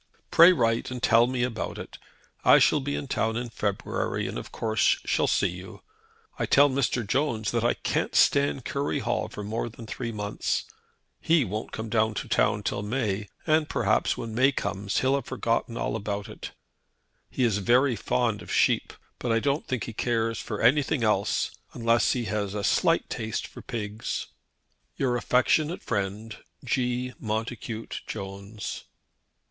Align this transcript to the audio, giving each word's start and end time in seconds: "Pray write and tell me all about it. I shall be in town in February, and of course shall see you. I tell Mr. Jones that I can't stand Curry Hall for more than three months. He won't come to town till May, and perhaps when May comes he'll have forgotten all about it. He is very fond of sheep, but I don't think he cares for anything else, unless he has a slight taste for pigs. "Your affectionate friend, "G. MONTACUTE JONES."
"Pray 0.31 0.51
write 0.51 0.89
and 0.89 1.03
tell 1.03 1.27
me 1.27 1.43
all 1.43 1.47
about 1.49 1.77
it. 1.77 1.99
I 2.43 2.57
shall 2.57 2.79
be 2.79 2.95
in 2.95 3.07
town 3.07 3.37
in 3.37 3.51
February, 3.51 4.25
and 4.25 4.35
of 4.39 4.51
course 4.51 4.97
shall 5.05 5.27
see 5.27 5.45
you. 5.49 5.83
I 6.39 6.47
tell 6.47 6.71
Mr. 6.71 7.05
Jones 7.05 7.51
that 7.51 7.63
I 7.63 7.75
can't 7.75 8.15
stand 8.15 8.65
Curry 8.65 8.97
Hall 8.97 9.27
for 9.27 9.43
more 9.43 9.69
than 9.69 9.85
three 9.85 10.11
months. 10.11 10.65
He 11.19 11.45
won't 11.45 11.71
come 11.71 11.91
to 11.91 12.13
town 12.27 12.63
till 12.63 12.81
May, 12.81 13.29
and 13.45 13.69
perhaps 13.69 14.17
when 14.17 14.33
May 14.33 14.51
comes 14.51 15.01
he'll 15.01 15.13
have 15.13 15.25
forgotten 15.25 15.77
all 15.77 15.95
about 15.95 16.27
it. 16.27 16.49
He 17.29 17.43
is 17.43 17.59
very 17.59 17.95
fond 17.95 18.41
of 18.41 18.51
sheep, 18.51 18.93
but 19.19 19.31
I 19.31 19.39
don't 19.39 19.67
think 19.67 19.83
he 19.83 19.93
cares 19.93 20.39
for 20.39 20.61
anything 20.63 21.03
else, 21.03 21.51
unless 21.73 22.13
he 22.13 22.25
has 22.25 22.55
a 22.55 22.63
slight 22.63 23.07
taste 23.07 23.45
for 23.45 23.61
pigs. 23.61 24.25
"Your 24.97 25.15
affectionate 25.15 25.83
friend, 25.83 26.37
"G. 26.65 27.13
MONTACUTE 27.19 27.99
JONES." 28.07 28.85